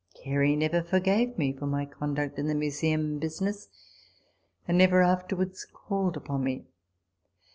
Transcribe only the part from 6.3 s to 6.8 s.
me.